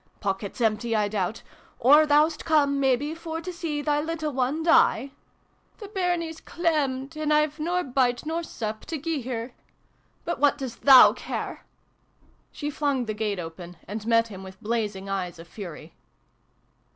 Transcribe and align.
Pockets 0.19 0.59
empty, 0.61 0.95
I 0.95 1.07
doubt? 1.07 1.43
Or 1.77 2.07
thou'st 2.07 2.43
come, 2.43 2.79
mebbe, 2.79 3.15
for 3.15 3.39
to 3.39 3.53
see 3.53 3.83
thy 3.83 4.01
little 4.01 4.31
one 4.31 4.63
die? 4.63 5.11
The 5.77 5.89
bairnie's 5.89 6.41
clemmed, 6.41 7.15
and 7.15 7.31
I've 7.31 7.59
nor 7.59 7.83
bite 7.83 8.25
nor 8.25 8.41
sup 8.41 8.77
86 8.87 8.89
SYLVIE 8.89 9.15
AND 9.15 9.23
BRUNO 9.23 9.41
CONCLUDED. 9.43 9.53
to 9.53 9.53
gie 9.53 9.53
her. 9.53 9.55
But 10.35 10.39
what 10.39 10.57
does 10.57 10.75
tkou 10.77 11.15
care?" 11.17 11.65
She 12.51 12.71
flung 12.71 13.05
the 13.05 13.13
gate 13.13 13.37
open, 13.39 13.77
and 13.87 14.07
met 14.07 14.29
him 14.29 14.41
with 14.41 14.59
blazing 14.63 15.07
eyes 15.07 15.37
of 15.37 15.47
fury. 15.47 15.93